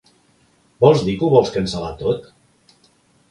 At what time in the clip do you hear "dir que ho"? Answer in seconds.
1.09-1.29